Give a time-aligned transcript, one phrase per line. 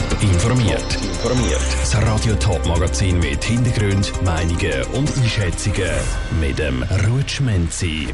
[0.00, 0.94] Top informiert.
[1.02, 1.60] Informiert.
[1.80, 5.90] Das Radio Top Magazin mit Hintergrund, Meinungen und Einschätzungen
[6.40, 8.08] mit dem Rutschmenzi.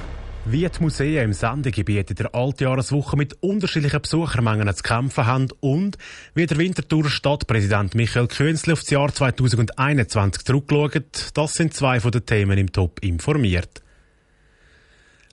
[0.46, 5.96] Wie die Museen im Sendegebiet in der Altjahreswoche mit unterschiedlichen Besuchermengen zu kämpfen haben und
[6.34, 12.10] wie der Winterthur Stadtpräsident Michael Künzli auf das Jahr 2021 zurückschaut, das sind zwei von
[12.10, 13.82] den Themen im Top informiert.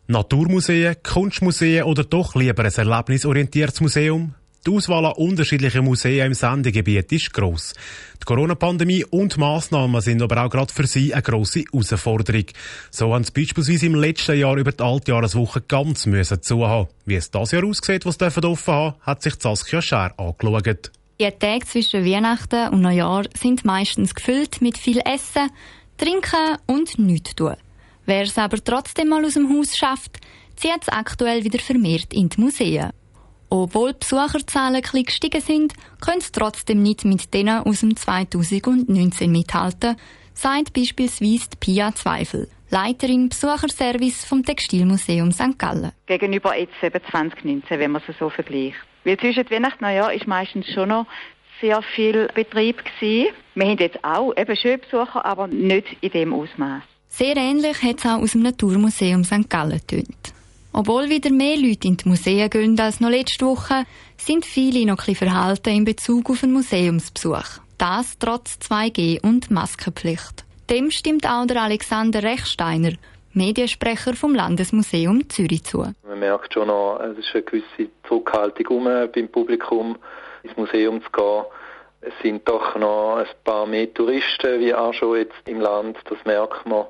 [0.06, 4.36] Naturmuseen, Kunstmuseen oder doch lieber ein erlebnisorientiertes Museum?
[4.66, 7.74] Die Auswahl an unterschiedlichen Museen im Sendegebiet ist gross.
[8.22, 12.46] Die Corona-Pandemie und Massnahmen sind aber auch gerade für sie eine grosse Herausforderung.
[12.90, 16.88] So haben sie beispielsweise im letzten Jahr über die Altjahreswoche ganz müssen zuhaben.
[17.06, 20.92] Wie es das Jahr aussieht, was dürfen offen haben, hat sich Saskia Scher angeschaut.
[21.20, 25.50] Die Tage zwischen Weihnachten und Neujahr sind meistens gefüllt mit viel Essen,
[25.98, 27.58] Trinken und nichts tun.
[28.06, 30.22] Wer es aber trotzdem mal aus dem Haus schafft,
[30.56, 32.92] zieht es aktuell wieder vermehrt in die Museen.
[33.56, 39.32] Obwohl die Besucherzahlen ein gestiegen sind, können sie trotzdem nicht mit denen aus dem 2019
[39.32, 39.96] mithalten,
[40.34, 45.60] sagt beispielsweise Pia Zweifel, Leiterin Besucherservice vom Textilmuseum St.
[45.60, 45.92] Gallen.
[46.08, 48.78] Gegenüber jetzt eben 2019, wenn man es so vergleicht.
[49.04, 51.06] Weil zwischen Weihnachten und Neujahr ist meistens schon noch
[51.62, 53.36] sehr viel Betrieb gewesen.
[53.54, 56.82] Wir haben jetzt auch eben schön Besucher, aber nicht in dem Ausmaß.
[57.08, 59.48] Sehr ähnlich hat es auch aus dem Naturmuseum St.
[59.48, 60.34] Gallen getönt.
[60.76, 63.86] Obwohl wieder mehr Leute in die Museen gehen als noch letzte Woche,
[64.18, 67.62] sind viele noch ein verhalten in Bezug auf einen Museumsbesuch.
[67.78, 70.44] Das trotz 2G und Maskenpflicht.
[70.72, 72.94] Dem stimmt auch der Alexander Rechsteiner,
[73.34, 75.86] Mediensprecher vom Landesmuseum Zürich zu.
[76.08, 79.98] Man merkt schon noch, es ist eine gewisse Zurückhaltung um, beim Publikum
[80.42, 81.44] ins Museum zu gehen.
[82.02, 86.18] Es sind doch noch ein paar mehr Touristen wie auch schon jetzt im Land, das
[86.26, 86.86] merkt man.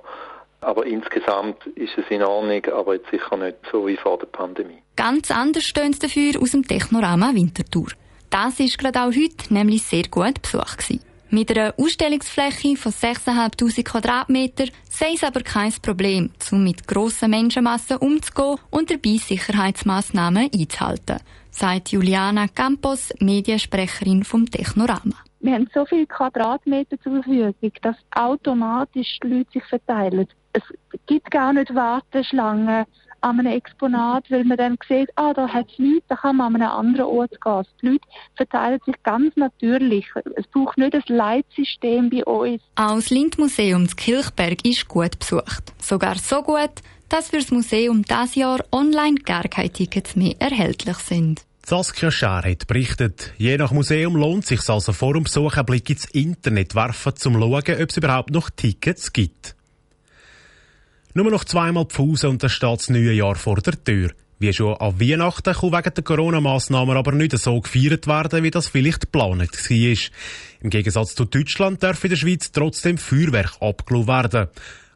[0.64, 4.82] Aber insgesamt ist es in Ordnung, aber jetzt sicher nicht so wie vor der Pandemie.
[4.96, 7.88] Ganz anders stehen es dafür aus dem Technorama Winterthur.
[8.30, 11.02] Das ist gerade auch heute nämlich sehr gut besucht gewesen.
[11.30, 17.98] Mit einer Ausstellungsfläche von 6'500 Quadratmeter sei es aber kein Problem, um mit grossen Menschenmassen
[17.98, 21.18] umzugehen und dabei Sicherheitsmaßnahmen einzuhalten,
[21.50, 25.16] sagt Juliana Campos, Mediensprecherin vom Technorama.
[25.40, 30.28] Wir haben so viele Quadratmeter zur Verfügung, dass automatisch die Leute sich verteilen.
[30.54, 30.64] Es
[31.08, 32.86] gibt gar nicht Warteschlangen
[33.24, 36.56] an einem Exponat, weil man dann sieht, ah, da hat es Leute, da kann man
[36.56, 37.64] an einem anderen Ort gehen.
[37.82, 40.06] Die Leute verteilen sich ganz natürlich.
[40.36, 42.62] Es braucht nicht ein Leitsystem bei uns.
[42.76, 45.74] Auch das Lindmuseum Kilchberg ist gut besucht.
[45.80, 50.98] Sogar so gut, dass für das Museum dieses Jahr online gar keine Tickets mehr erhältlich
[50.98, 51.46] sind.
[51.66, 55.66] Saskia Schär hat berichtet, je nach Museum lohnt es sich also vor dem Besuch einen
[55.66, 59.56] Blick ins Internet werfen, um zu schauen, ob es überhaupt noch Tickets gibt.
[61.16, 64.12] Nur noch zweimal Pause und dann steht das neue Jahr vor der Tür.
[64.40, 68.68] Wie schon an Weihnachten kann wegen der Corona-Massnahmen aber nicht so gefeiert werden, wie das
[68.68, 69.98] vielleicht geplant war.
[70.62, 74.50] Im Gegensatz zu Deutschland darf in der Schweiz trotzdem Feuerwerk abgelaufen werden.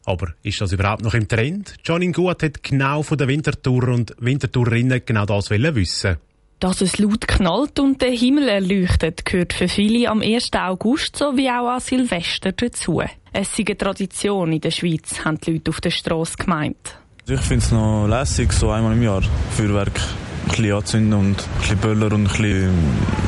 [0.05, 1.75] Aber ist das überhaupt noch im Trend?
[1.85, 6.17] Janine Gut hat genau von den Wintertourer und Wintertourerinnen genau das wissen.
[6.59, 10.49] Dass es laut knallt und der Himmel erleuchtet, gehört für viele am 1.
[10.53, 13.03] August sowie auch an Silvester dazu.
[13.39, 16.97] Es ist eine Tradition in der Schweiz, haben die Leute auf der Straße gemeint.
[17.27, 19.21] Ich finde es noch lässig, so einmal im Jahr
[19.55, 22.73] Feuerwerk ein bisschen anzünden und ein bisschen Böller und ein bisschen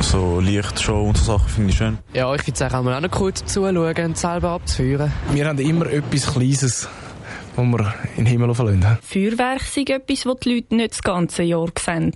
[0.00, 1.98] so Lichtshow und so Sachen finde ich schön.
[2.12, 5.12] Ja, ich finde es auch mal noch cool zuzuschauen und selber abzufeuern.
[5.32, 6.88] Wir haben immer etwas Kleines
[7.54, 8.98] wo wir in den Himmel auflösen.
[9.02, 12.14] Feuerwerk ist etwas, das die Leute nicht das ganze Jahr sehen.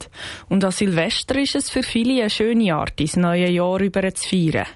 [0.48, 4.28] Und an Silvester ist es für viele eine schöne Art, das neue Jahr über zu
[4.28, 4.66] feiern.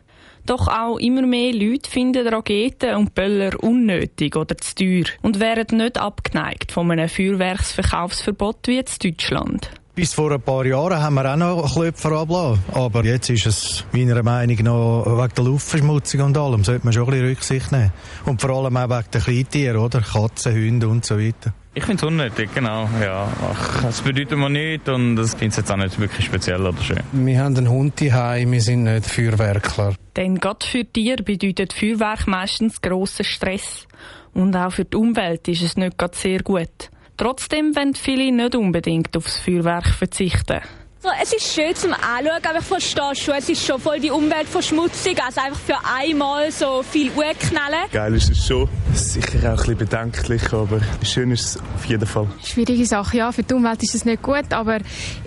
[0.48, 5.76] Doch auch immer mehr Leute finden Raketen und Böller unnötig oder zu teuer und wären
[5.76, 9.70] nicht abgeneigt von einem Feuerwerksverkaufsverbot wie in Deutschland.
[9.94, 12.62] Bis vor ein paar Jahren haben wir auch noch Klöpfer abgelassen.
[12.72, 17.02] Aber jetzt ist es meiner Meinung nach wegen der Luftverschmutzung und allem, sollte man schon
[17.02, 17.92] ein bisschen Rücksicht nehmen.
[18.24, 20.00] Und vor allem auch wegen der Kleintiere, oder?
[20.00, 21.52] Katzen, Hunde und so weiter.
[21.78, 22.88] Ich finde es unnötig, genau.
[23.00, 23.28] Ja.
[23.40, 26.82] Ach, das bedeutet mir nichts und das finde ich jetzt auch nicht wirklich speziell oder
[26.82, 26.98] schön.
[27.12, 29.94] Wir haben einen Hund daheim, wir sind nicht Feuerwerkler.
[30.16, 33.86] Denn gerade für Tiere bedeutet Feuerwerk meistens grossen Stress.
[34.34, 36.90] Und auch für die Umwelt ist es nicht gerade sehr gut.
[37.16, 40.58] Trotzdem wollen viele nicht unbedingt aufs Feuerwerk verzichten.
[41.00, 44.10] So, es ist schön zum Anschauen, aber ich verstehe schon, es ist schon voll die
[44.10, 45.14] Umweltverschmutzung.
[45.24, 47.88] Also einfach für einmal so viel Uhr knallen.
[47.92, 48.68] Geil ist es schon.
[48.94, 52.26] Sicher auch ein bisschen bedenklich, aber schön ist es auf jeden Fall.
[52.42, 53.30] Schwierige Sache, ja.
[53.30, 54.78] Für die Umwelt ist es nicht gut, aber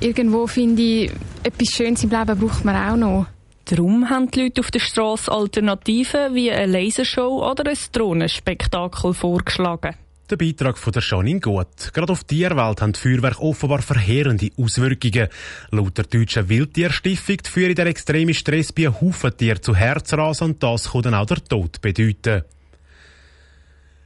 [0.02, 1.12] irgendwo finde ich,
[1.44, 3.28] etwas Schönes im Leben braucht man auch noch.
[3.64, 9.96] Darum haben die Leute auf der Straße Alternativen wie eine Lasershow oder ein Drohnenspektakel vorgeschlagen.
[10.32, 11.92] Der Beitrag von der Janine Gut.
[11.92, 15.28] Gerade auf die Tierwelt haben die Feuerwerke offenbar verheerende Auswirkungen.
[15.72, 20.90] Laut der deutschen Wildtierstiftung führen der extreme Stress bei Haufen Tieren zu Herzrasen und das
[20.90, 22.44] kann dann auch der Tod bedeuten.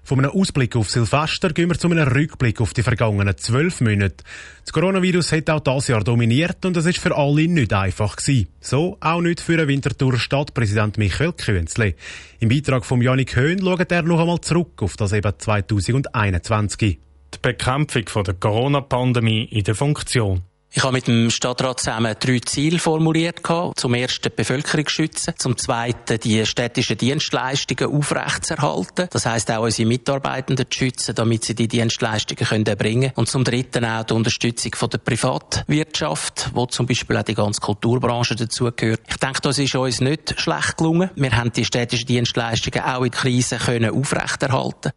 [0.06, 4.24] Von einem Ausblick auf Silvester gehen wir zu einem Rückblick auf die vergangenen zwölf Monate.
[4.64, 8.48] Das Coronavirus hat auch das Jahr dominiert und es ist für alle nicht einfach gewesen.
[8.60, 11.96] So auch nicht für den Winterthur Stadtpräsident Michael Künzle.
[12.40, 17.00] Im Beitrag von Janik Höhn schaut er noch einmal zurück auf das eben 2021.
[17.34, 20.44] Die Bekämpfung der Corona-Pandemie in der Funktion.
[20.78, 23.40] Ich habe mit dem Stadtrat zusammen drei Ziele formuliert.
[23.78, 29.08] Zum ersten die Bevölkerung schützen, zum zweiten die städtischen Dienstleistungen aufrechtzuerhalten.
[29.10, 33.14] Das heisst auch unsere Mitarbeitenden zu schützen, damit sie die Dienstleistungen können erbringen können.
[33.16, 37.62] Und zum dritten auch die Unterstützung von der Privatwirtschaft, wo zum Beispiel auch die ganze
[37.62, 39.00] Kulturbranche dazugehört.
[39.08, 41.10] Ich denke, das ist uns nicht schlecht gelungen.
[41.16, 44.92] Wir haben die städtischen Dienstleistungen auch in der Krise können aufrechterhalten.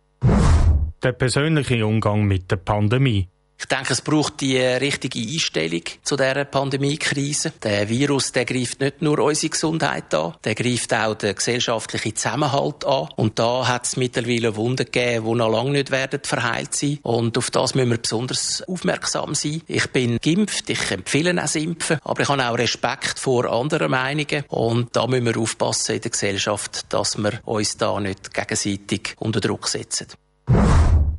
[1.05, 3.29] Der persönliche Umgang mit der Pandemie.
[3.61, 7.53] Ich denke, es braucht die richtige Einstellung zu dieser Pandemiekrise.
[7.61, 12.85] Der Virus, der greift nicht nur unsere Gesundheit an, der greift auch den gesellschaftlichen Zusammenhalt
[12.85, 13.09] an.
[13.17, 17.01] Und da hat es mittlerweile Wunden gegeben, die noch lange nicht werden verheilt sein.
[17.03, 19.63] Und auf das müssen wir besonders aufmerksam sein.
[19.67, 24.45] Ich bin geimpft, ich empfehle auch Impfen, aber ich habe auch Respekt vor anderen Meinungen.
[24.49, 29.41] Und da müssen wir aufpassen in der Gesellschaft, dass wir uns da nicht gegenseitig unter
[29.41, 30.07] Druck setzen.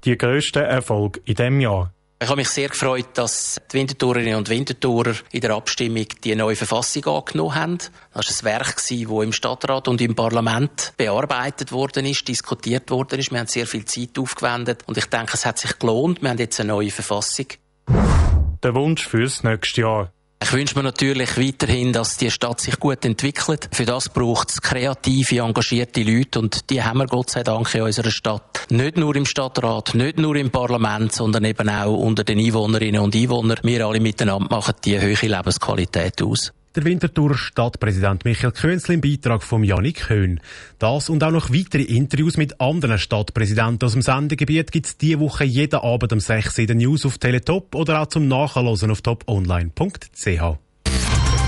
[0.05, 1.91] Die grössten Erfolge in diesem Jahr.
[2.21, 6.57] Ich habe mich sehr gefreut, dass die Wintertourerinnen und Wintertourer in der Abstimmung die neue
[6.57, 7.77] Verfassung angenommen haben.
[8.13, 13.19] Das war ein Werk, das im Stadtrat und im Parlament bearbeitet worden ist, diskutiert worden
[13.19, 13.31] ist.
[13.31, 16.21] Wir haben sehr viel Zeit aufgewendet und ich denke, es hat sich gelohnt.
[16.21, 17.45] Wir haben jetzt eine neue Verfassung.
[17.87, 20.11] Der Wunsch fürs nächste Jahr.
[20.41, 23.69] Ich wünsche mir natürlich weiterhin, dass die Stadt sich gut entwickelt.
[23.73, 27.81] Für das braucht es kreative, engagierte Leute und die haben wir Gott sei Dank in
[27.81, 28.65] unserer Stadt.
[28.69, 33.15] Nicht nur im Stadtrat, nicht nur im Parlament, sondern eben auch unter den Einwohnerinnen und
[33.15, 33.59] Einwohnern.
[33.63, 36.53] Wir alle miteinander machen die höhere Lebensqualität aus.
[36.75, 40.39] Der Winterthur Stadtpräsident Michael Könzl im Beitrag von Janik Höhn.
[40.77, 45.19] Das und auch noch weitere Interviews mit anderen Stadtpräsidenten aus dem Sendegebiet gibt es diese
[45.19, 49.01] Woche jeden Abend um 6 in den News auf Teletop oder auch zum Nachhören auf
[49.01, 49.79] toponline.ch.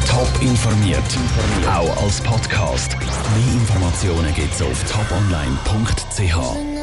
[0.08, 1.04] Top informiert,
[1.68, 2.98] auch als Podcast.
[3.00, 6.81] Mehr Informationen gibt es auf toponline.ch.